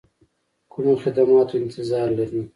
[0.71, 2.41] کومو خدماتو انتظار لري.